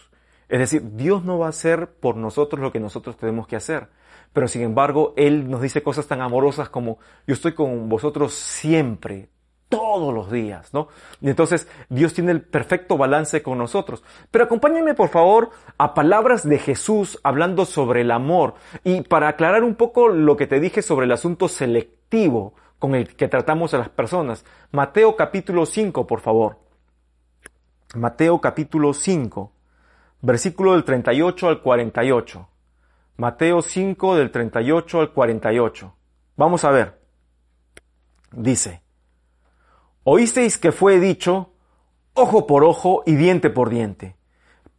[0.51, 3.87] Es decir, Dios no va a hacer por nosotros lo que nosotros tenemos que hacer.
[4.33, 9.29] Pero sin embargo, Él nos dice cosas tan amorosas como, yo estoy con vosotros siempre,
[9.69, 10.89] todos los días, ¿no?
[11.21, 14.03] Entonces Dios tiene el perfecto balance con nosotros.
[14.29, 19.63] Pero acompáñenme por favor a palabras de Jesús hablando sobre el amor y para aclarar
[19.63, 23.77] un poco lo que te dije sobre el asunto selectivo con el que tratamos a
[23.77, 24.43] las personas.
[24.71, 26.57] Mateo capítulo 5, por favor.
[27.95, 29.53] Mateo capítulo 5
[30.21, 32.47] versículo del 38 al 48.
[33.17, 35.95] Mateo 5 del 38 al 48.
[36.37, 36.99] Vamos a ver.
[38.31, 38.81] Dice,
[40.03, 41.51] oísteis que fue dicho,
[42.13, 44.15] ojo por ojo y diente por diente.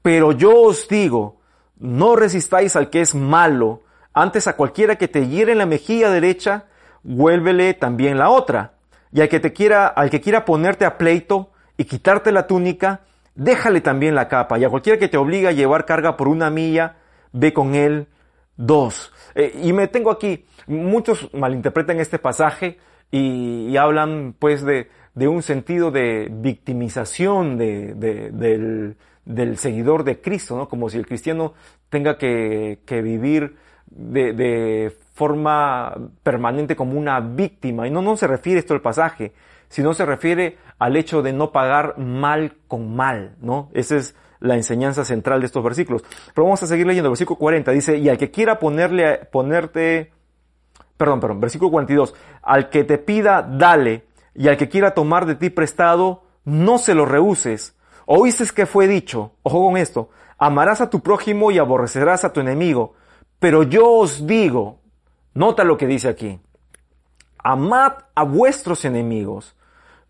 [0.00, 1.40] Pero yo os digo,
[1.76, 3.83] no resistáis al que es malo,
[4.14, 6.66] antes a cualquiera que te hiere en la mejilla derecha,
[7.02, 8.74] vuélvele también la otra.
[9.12, 13.02] Y al que te quiera, al que quiera ponerte a pleito y quitarte la túnica,
[13.35, 16.51] déjale también la capa, y a cualquiera que te obliga a llevar carga por una
[16.51, 16.97] milla,
[17.33, 18.09] ve con él
[18.57, 19.12] dos.
[19.35, 22.79] Eh, y me tengo aquí, muchos malinterpretan este pasaje
[23.11, 24.88] y, hablan pues de,
[25.29, 27.95] un sentido de victimización de,
[29.25, 30.68] del, seguidor de Cristo, ¿no?
[30.68, 31.55] Como si el cristiano
[31.88, 37.87] tenga que, que vivir de, de, forma permanente como una víctima.
[37.87, 39.35] Y no, no se refiere esto al pasaje
[39.73, 43.71] sino se refiere al hecho de no pagar mal con mal, ¿no?
[43.73, 46.05] Esa es la enseñanza central de estos versículos.
[46.35, 50.13] Pero vamos a seguir leyendo versículo 40, dice, y al que quiera ponerle, ponerte,
[50.99, 54.05] perdón, perdón, versículo 42, al que te pida, dale,
[54.35, 57.75] y al que quiera tomar de ti prestado, no se lo rehuses.
[58.05, 62.41] Oíste que fue dicho, ojo con esto, amarás a tu prójimo y aborrecerás a tu
[62.41, 62.93] enemigo.
[63.39, 64.81] Pero yo os digo,
[65.33, 66.39] nota lo que dice aquí,
[67.39, 69.57] amad a vuestros enemigos,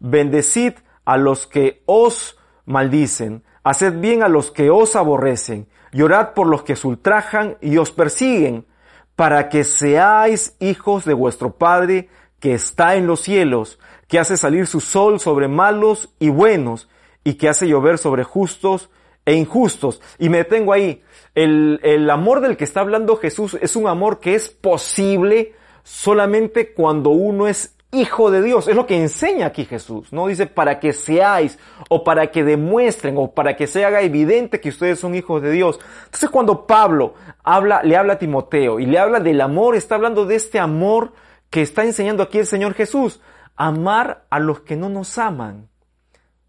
[0.02, 2.36] Bendecid a los que os
[2.66, 7.76] maldicen, haced bien a los que os aborrecen, llorad por los que os ultrajan y
[7.76, 8.66] os persiguen,
[9.14, 12.08] para que seáis hijos de vuestro Padre
[12.40, 16.88] que está en los cielos, que hace salir su sol sobre malos y buenos,
[17.22, 18.90] y que hace llover sobre justos
[19.24, 20.02] e injustos.
[20.18, 21.04] Y me detengo ahí.
[21.36, 26.72] El, el amor del que está hablando Jesús es un amor que es posible solamente
[26.74, 28.66] cuando uno es hijo de Dios.
[28.66, 30.12] Es lo que enseña aquí Jesús.
[30.12, 34.60] No dice para que seáis o para que demuestren o para que se haga evidente
[34.60, 35.78] que ustedes son hijos de Dios.
[36.06, 40.24] Entonces cuando Pablo habla, le habla a Timoteo y le habla del amor, está hablando
[40.24, 41.12] de este amor
[41.50, 43.20] que está enseñando aquí el Señor Jesús.
[43.54, 45.68] Amar a los que no nos aman.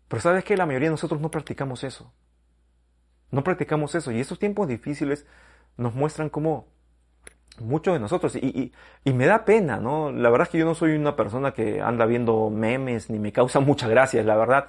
[0.08, 2.14] Pero sabes que la mayoría de nosotros no practicamos eso.
[3.30, 4.12] No practicamos eso.
[4.12, 5.26] Y estos tiempos difíciles
[5.76, 6.68] nos muestran cómo
[7.60, 8.36] muchos de nosotros.
[8.36, 8.72] Y,
[9.04, 10.12] y, me da pena, ¿no?
[10.12, 13.32] La verdad es que yo no soy una persona que anda viendo memes ni me
[13.32, 14.68] causa mucha gracia, la verdad.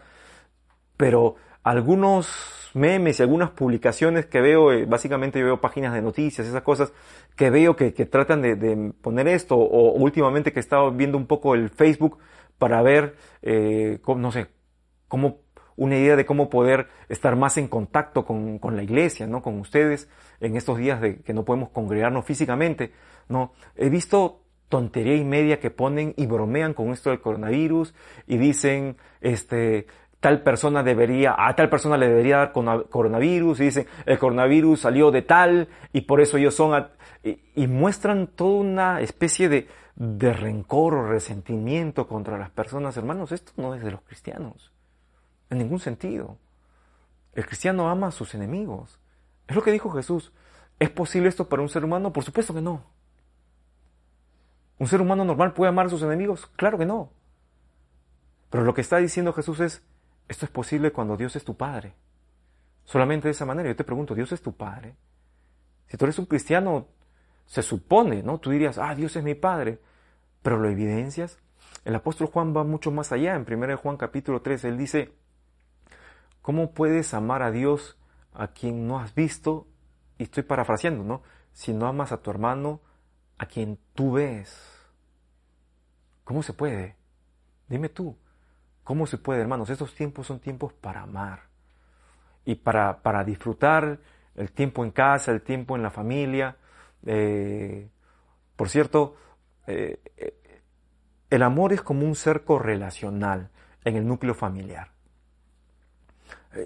[0.96, 6.46] Pero algunos memes y algunas publicaciones que veo, eh, básicamente yo veo páginas de noticias,
[6.46, 6.92] esas cosas,
[7.36, 11.26] que veo que, que tratan de, poner esto, o últimamente que he estado viendo un
[11.26, 12.18] poco el Facebook
[12.58, 14.48] para ver, eh, no sé,
[15.08, 15.43] cómo
[15.76, 19.42] una idea de cómo poder estar más en contacto con, con, la iglesia, ¿no?
[19.42, 20.08] Con ustedes
[20.40, 22.92] en estos días de que no podemos congregarnos físicamente,
[23.28, 23.52] ¿no?
[23.76, 27.94] He visto tontería y media que ponen y bromean con esto del coronavirus
[28.26, 29.86] y dicen, este,
[30.20, 35.10] tal persona debería, a tal persona le debería dar coronavirus y dicen, el coronavirus salió
[35.10, 36.88] de tal y por eso ellos son,
[37.22, 42.96] y, y muestran toda una especie de, de rencor o resentimiento contra las personas.
[42.96, 44.73] Hermanos, esto no es de los cristianos.
[45.50, 46.38] En ningún sentido.
[47.34, 48.98] El cristiano ama a sus enemigos.
[49.46, 50.32] Es lo que dijo Jesús.
[50.78, 52.12] ¿Es posible esto para un ser humano?
[52.12, 52.84] Por supuesto que no.
[54.78, 56.46] ¿Un ser humano normal puede amar a sus enemigos?
[56.56, 57.10] Claro que no.
[58.50, 59.82] Pero lo que está diciendo Jesús es,
[60.28, 61.94] esto es posible cuando Dios es tu Padre.
[62.84, 63.68] Solamente de esa manera.
[63.68, 64.96] Yo te pregunto, ¿Dios es tu Padre?
[65.86, 66.88] Si tú eres un cristiano,
[67.46, 68.38] se supone, ¿no?
[68.38, 69.80] Tú dirías, ah, Dios es mi Padre.
[70.42, 71.38] Pero lo evidencias.
[71.84, 73.34] El apóstol Juan va mucho más allá.
[73.34, 75.12] En 1 Juan capítulo 3, él dice,
[76.44, 77.96] ¿cómo puedes amar a Dios
[78.34, 79.66] a quien no has visto,
[80.18, 81.22] y estoy parafraseando, ¿no?
[81.52, 82.82] Si no amas a tu hermano,
[83.38, 84.54] a quien tú ves.
[86.22, 86.96] ¿Cómo se puede?
[87.66, 88.18] Dime tú,
[88.82, 89.70] ¿cómo se puede, hermanos?
[89.70, 91.44] Estos tiempos son tiempos para amar
[92.44, 93.98] y para, para disfrutar
[94.34, 96.56] el tiempo en casa, el tiempo en la familia,
[97.06, 97.90] Eh,
[98.56, 99.16] por cierto,
[99.66, 99.98] eh,
[101.28, 103.50] el amor es como un cerco relacional
[103.84, 104.93] en el núcleo familiar.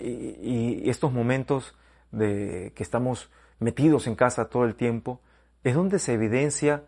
[0.01, 1.77] Y, estos momentos
[2.11, 5.21] de que estamos metidos en casa todo el tiempo,
[5.65, 6.85] es donde se evidencia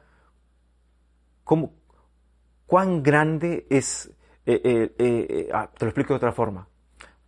[1.45, 1.75] cómo,
[2.67, 4.11] cuán grande es,
[4.47, 6.69] ah, te lo explico de otra forma,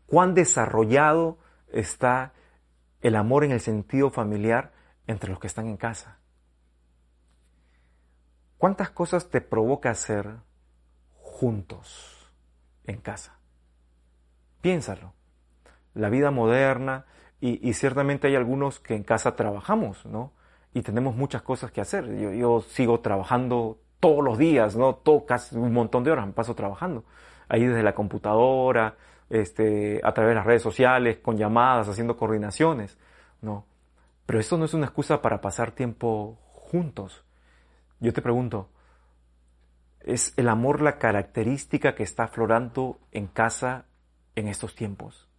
[0.07, 1.39] cuán desarrollado
[1.73, 2.33] está
[3.01, 4.73] el amor en el sentido familiar
[5.07, 6.19] entre los que están en casa.
[8.59, 10.37] ¿Cuántas cosas te provoca hacer
[11.15, 12.33] juntos
[12.85, 13.37] en casa?
[14.61, 15.13] Piénsalo.
[15.95, 17.05] La vida moderna,
[17.45, 20.31] y, ciertamente hay algunos que en casa trabajamos, ¿no?
[20.73, 22.07] Y tenemos muchas cosas que hacer.
[22.37, 24.95] Yo, sigo trabajando todos los días, ¿no?
[24.95, 27.05] Todo, casi un montón de horas me paso trabajando.
[27.49, 28.95] Ahí desde la computadora,
[29.29, 32.97] este, a través de las redes sociales, con llamadas, haciendo coordinaciones,
[33.41, 33.67] ¿no?
[34.25, 37.25] Pero esto no es una excusa para pasar tiempo juntos.
[37.99, 38.69] Yo te pregunto,
[39.99, 43.87] ¿es el amor la característica que está aflorando en casa
[44.37, 45.32] en estos tiempos?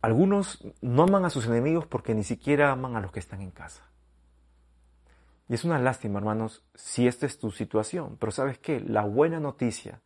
[0.00, 3.50] Algunos no aman a sus enemigos porque ni siquiera aman a los que están en
[3.50, 3.84] casa.
[5.48, 8.16] Y es una lástima, hermanos, si esta es tu situación.
[8.20, 8.80] Pero sabes qué?
[8.80, 10.00] La buena noticia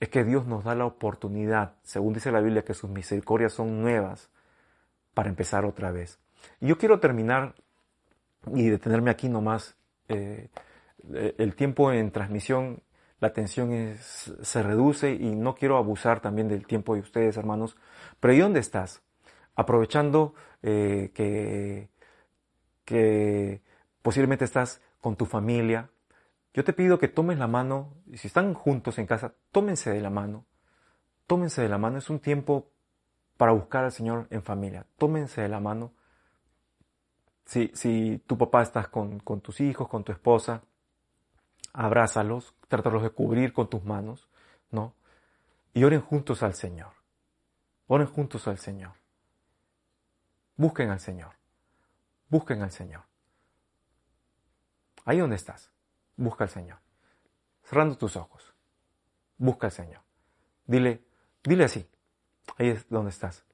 [0.00, 3.80] es que Dios nos da la oportunidad, según dice la Biblia, que sus misericordias son
[3.80, 4.30] nuevas
[5.14, 6.18] para empezar otra vez.
[6.60, 7.54] Y yo quiero terminar
[8.52, 9.76] y detenerme aquí nomás.
[10.08, 10.50] Eh,
[11.38, 12.82] el tiempo en transmisión,
[13.24, 17.74] la tensión se reduce y no quiero abusar también del tiempo de ustedes, hermanos.
[18.20, 19.02] Pero ¿y dónde estás?
[19.54, 21.10] Aprovechando eh,
[22.84, 23.62] que,
[24.02, 25.88] posiblemente estás con tu familia.
[26.52, 30.02] Yo te pido que tomes la mano, y si están juntos en casa, tómense de
[30.02, 30.44] la mano.
[31.26, 32.72] Tómense de la mano, es un tiempo
[33.38, 34.86] para buscar al Señor en familia.
[34.98, 35.94] Tómense de la mano.
[37.46, 40.62] Si, si tu papá estás con tus hijos, con tu esposa,
[41.74, 44.28] abrázalos, trátalos de cubrir con tus manos,
[44.70, 44.94] ¿no?
[45.74, 46.92] Y oren juntos al Señor.
[47.88, 48.92] Oren juntos al Señor.
[50.56, 51.32] Busquen al Señor.
[52.30, 53.02] Busquen al Señor.
[55.04, 55.70] Ahí donde estás,
[56.16, 56.78] busca al Señor.
[57.64, 58.54] Cerrando tus ojos.
[59.36, 60.00] Busca al Señor.
[60.66, 61.04] Dile,
[61.42, 61.86] dile así.
[62.56, 63.44] Ahí es donde estás.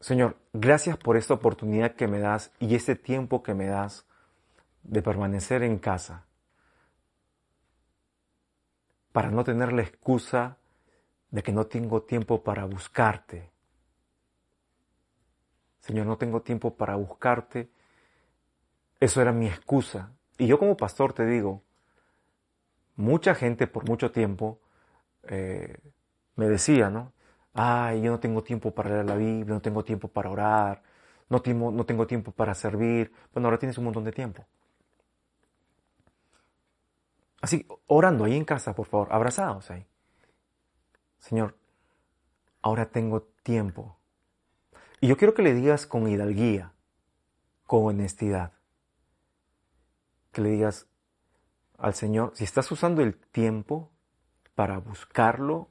[0.00, 4.07] Señor, gracias por esta oportunidad que me das y este tiempo que me das
[4.88, 6.24] de permanecer en casa
[9.12, 10.56] para no tener la excusa
[11.30, 13.50] de que no tengo tiempo para buscarte.
[15.80, 17.70] Señor, no tengo tiempo para buscarte.
[18.98, 20.12] Eso era mi excusa.
[20.38, 21.62] Y yo como pastor te digo,
[22.96, 24.60] mucha gente por mucho tiempo
[25.24, 25.76] eh,
[26.36, 27.12] me decía, ¿no?
[27.52, 30.82] Ay, yo no tengo tiempo para leer la Biblia, no tengo tiempo para orar,
[31.28, 33.12] no no tengo tiempo para servir.
[33.32, 34.46] Bueno, ahora tienes un montón de tiempo.
[37.40, 39.86] Así, orando ahí en casa, por favor, abrazados ahí.
[41.18, 41.56] Señor,
[42.62, 43.96] ahora tengo tiempo.
[45.00, 46.72] Y yo quiero que le digas con hidalguía,
[47.66, 48.52] con honestidad,
[50.32, 50.88] que le digas
[51.76, 53.92] al Señor, si estás usando el tiempo
[54.54, 55.68] para buscarlo,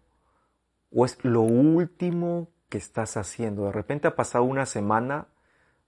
[0.91, 3.65] o es lo último que estás haciendo.
[3.65, 5.27] De repente ha pasado una semana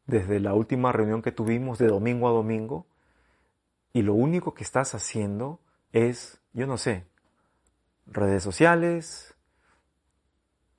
[0.06, 2.88] desde la última reunión que tuvimos de domingo a domingo
[3.94, 5.62] y lo único que estás haciendo
[5.92, 7.06] es, yo no sé,
[8.08, 9.36] redes sociales,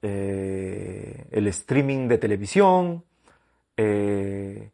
[0.02, 3.04] eh, el streaming de televisión,
[3.76, 4.70] eh,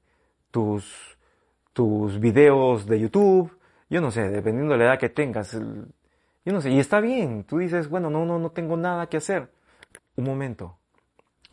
[0.51, 1.18] tus,
[1.72, 3.57] tus videos de YouTube,
[3.88, 7.44] yo no sé, dependiendo de la edad que tengas, yo no sé, y está bien,
[7.44, 9.51] tú dices, bueno, no, no, no tengo nada que hacer.
[10.16, 10.79] Un momento,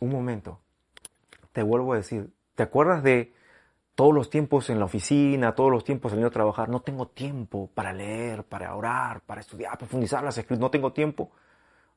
[0.00, 0.60] un momento.
[1.52, 3.32] Te vuelvo a decir, ¿te acuerdas de
[3.94, 6.68] todos los tiempos en la oficina, todos los tiempos saliendo a trabajar?
[6.68, 11.30] No tengo tiempo para leer, para orar, para estudiar, profundizar las escrituras, no tengo tiempo.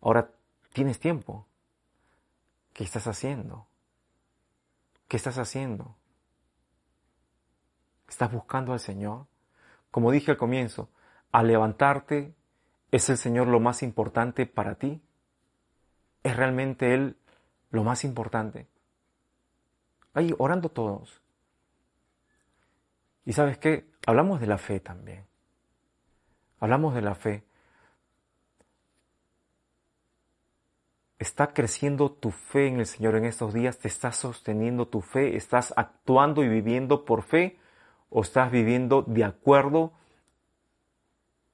[0.02, 0.30] Ahora
[0.74, 1.46] tienes tiempo.
[2.74, 3.68] ¿Qué estás haciendo?
[5.08, 5.96] ¿Qué estás haciendo?
[8.08, 9.26] ¿Estás buscando al Señor?
[9.90, 10.90] Como dije al comienzo,
[11.32, 12.36] al levantarte
[12.92, 15.02] ¿Es el Señor lo más importante para ti?
[16.24, 17.18] ¿Es realmente Él
[17.70, 18.68] lo más importante?
[20.14, 21.22] Ahí, orando todos.
[23.28, 23.86] Y sabes qué?
[24.06, 25.26] Hablamos de la fe también.
[26.62, 27.44] Hablamos de la fe.
[31.20, 33.80] ¿Está creciendo tu fe en el Señor en estos días?
[33.80, 35.36] ¿Te estás sosteniendo tu fe?
[35.36, 37.60] ¿Estás actuando y viviendo por fe?
[38.10, 39.92] ¿O estás viviendo de acuerdo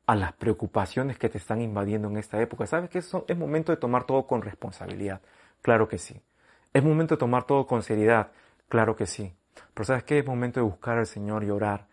[0.05, 2.67] a las preocupaciones que te están invadiendo en esta época.
[2.67, 5.21] ¿Sabes que es, es momento de tomar todo con responsabilidad?
[5.63, 6.21] Claro que sí.
[6.71, 8.31] Es momento de tomar todo con seriedad.
[8.69, 9.33] Claro que sí.
[9.73, 10.19] Pero ¿sabes qué?
[10.19, 11.87] Es momento de buscar al Señor y orar,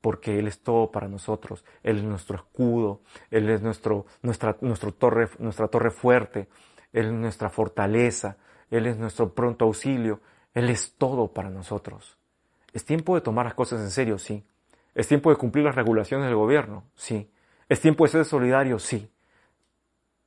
[0.00, 1.64] porque Él es todo para nosotros.
[1.82, 3.00] Él es nuestro escudo,
[3.30, 4.54] Él es nuestro, nuestra,
[4.98, 6.48] torre, nuestra torre fuerte,
[6.92, 8.36] Él es nuestra fortaleza,
[8.70, 10.20] Él es nuestro pronto auxilio,
[10.54, 12.18] Él es todo para nosotros.
[12.72, 14.18] ¿Es tiempo de tomar las cosas en serio?
[14.18, 14.44] Sí.
[14.94, 16.84] ¿Es tiempo de cumplir las regulaciones del gobierno?
[16.94, 17.30] Sí.
[17.68, 18.78] ¿Es tiempo de ser solidario?
[18.78, 19.10] Sí.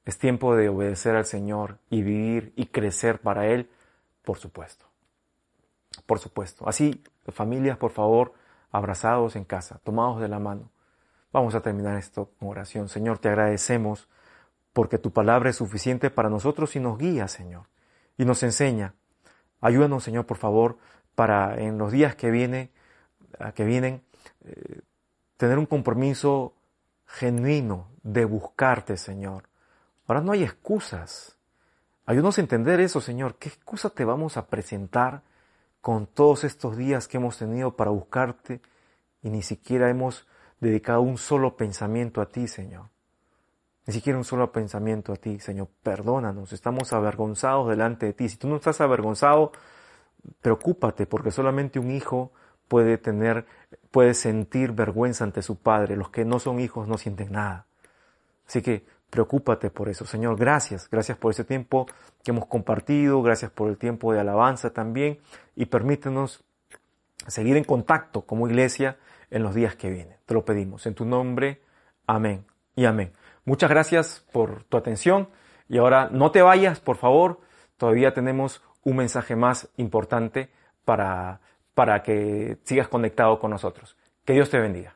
[0.06, 3.70] ¿Es tiempo de obedecer al Señor y vivir y crecer para Él?
[4.24, 4.86] Por supuesto.
[6.06, 6.68] Por supuesto.
[6.68, 8.34] Así, familias, por favor,
[8.72, 10.70] abrazados en casa, tomados de la mano.
[11.32, 12.89] Vamos a terminar esto con oración.
[12.89, 14.08] Señor, te agradecemos
[14.74, 17.68] porque tu palabra es suficiente para nosotros y nos guía, Señor,
[18.18, 18.93] y nos enseña.
[19.62, 20.78] Ayúdanos, Señor, por favor,
[21.16, 22.72] para en los días que, viene,
[23.54, 24.04] que vienen
[24.43, 24.82] eh,
[25.38, 26.54] tener un compromiso
[27.06, 29.43] genuino de buscarte, Señor.
[30.08, 31.38] Ahora no hay excusas.
[32.06, 33.36] Ayúdanos a entender eso, Señor.
[33.36, 35.24] ¿Qué excusa te vamos a presentar
[35.86, 38.60] con todos estos días que hemos tenido para buscarte
[39.22, 40.26] y ni siquiera hemos
[40.60, 42.90] dedicado un solo pensamiento a ti, Señor?
[43.86, 45.68] Ni siquiera un solo pensamiento a ti, Señor.
[45.84, 48.30] Perdónanos, estamos avergonzados delante de ti.
[48.30, 49.52] Si tú no estás avergonzado,
[50.42, 52.32] preocúpate porque solamente un hijo
[52.68, 53.46] puede tener,
[53.92, 55.98] puede sentir vergüenza ante su padre.
[55.98, 57.68] Los que no son hijos no sienten nada.
[58.48, 60.06] Así que preocúpate por eso.
[60.06, 60.89] Señor, gracias.
[60.89, 61.88] Gracias por ese tiempo
[62.24, 63.22] que hemos compartido.
[63.22, 65.20] Gracias por el tiempo de alabanza también.
[65.56, 66.43] Y permítenos
[67.28, 68.97] seguir en contacto como iglesia
[69.30, 70.18] en los días que vienen.
[70.26, 70.86] Te lo pedimos.
[70.86, 71.62] En tu nombre.
[72.08, 72.45] Amén
[72.76, 73.14] y amén.
[73.45, 75.30] Muchas gracias por tu atención.
[75.68, 77.39] Y ahora no te vayas, por favor.
[77.78, 80.49] Todavía tenemos un mensaje más importante
[80.84, 81.41] para,
[81.74, 83.97] para que sigas conectado con nosotros.
[84.24, 84.95] Que Dios te bendiga.